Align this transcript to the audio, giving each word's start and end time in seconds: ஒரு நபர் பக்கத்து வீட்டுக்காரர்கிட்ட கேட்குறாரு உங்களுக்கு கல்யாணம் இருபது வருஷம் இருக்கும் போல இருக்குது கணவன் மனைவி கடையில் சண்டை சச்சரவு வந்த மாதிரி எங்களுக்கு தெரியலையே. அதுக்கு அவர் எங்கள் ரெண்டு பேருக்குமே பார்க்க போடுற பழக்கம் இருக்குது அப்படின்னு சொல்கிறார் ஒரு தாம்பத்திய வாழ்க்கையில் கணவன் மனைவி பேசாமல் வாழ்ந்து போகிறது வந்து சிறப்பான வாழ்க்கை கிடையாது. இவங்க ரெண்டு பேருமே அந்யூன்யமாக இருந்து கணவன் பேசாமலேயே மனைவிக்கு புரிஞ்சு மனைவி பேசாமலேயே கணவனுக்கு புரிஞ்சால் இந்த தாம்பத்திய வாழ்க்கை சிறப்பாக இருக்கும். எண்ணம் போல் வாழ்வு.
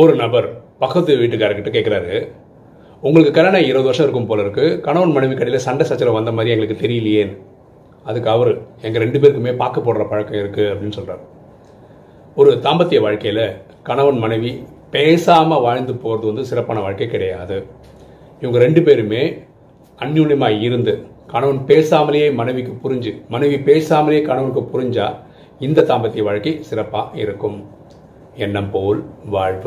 ஒரு 0.00 0.12
நபர் 0.22 0.46
பக்கத்து 0.82 1.12
வீட்டுக்காரர்கிட்ட 1.20 1.70
கேட்குறாரு 1.76 2.16
உங்களுக்கு 3.02 3.32
கல்யாணம் 3.36 3.66
இருபது 3.68 3.88
வருஷம் 3.88 4.06
இருக்கும் 4.06 4.28
போல 4.30 4.42
இருக்குது 4.44 4.76
கணவன் 4.86 5.14
மனைவி 5.16 5.34
கடையில் 5.34 5.64
சண்டை 5.66 5.84
சச்சரவு 5.90 6.16
வந்த 6.18 6.32
மாதிரி 6.36 6.52
எங்களுக்கு 6.54 6.76
தெரியலையே. 6.82 7.24
அதுக்கு 8.08 8.28
அவர் 8.34 8.50
எங்கள் 8.86 9.02
ரெண்டு 9.04 9.18
பேருக்குமே 9.22 9.52
பார்க்க 9.62 9.84
போடுற 9.86 10.04
பழக்கம் 10.10 10.38
இருக்குது 10.42 10.68
அப்படின்னு 10.72 10.96
சொல்கிறார் 10.98 11.22
ஒரு 12.40 12.50
தாம்பத்திய 12.66 12.98
வாழ்க்கையில் 13.06 13.44
கணவன் 13.88 14.20
மனைவி 14.24 14.52
பேசாமல் 14.94 15.64
வாழ்ந்து 15.66 15.94
போகிறது 16.04 16.28
வந்து 16.30 16.44
சிறப்பான 16.50 16.82
வாழ்க்கை 16.86 17.08
கிடையாது. 17.14 17.56
இவங்க 18.42 18.58
ரெண்டு 18.66 18.82
பேருமே 18.88 19.22
அந்யூன்யமாக 19.98 20.60
இருந்து 20.66 20.94
கணவன் 21.32 21.62
பேசாமலேயே 21.70 22.28
மனைவிக்கு 22.40 22.74
புரிஞ்சு 22.84 23.14
மனைவி 23.34 23.58
பேசாமலேயே 23.70 24.22
கணவனுக்கு 24.28 24.64
புரிஞ்சால் 24.74 25.16
இந்த 25.66 25.86
தாம்பத்திய 25.90 26.22
வாழ்க்கை 26.28 26.54
சிறப்பாக 26.68 27.18
இருக்கும். 27.24 27.58
எண்ணம் 28.46 28.70
போல் 28.74 29.00
வாழ்வு. 29.34 29.56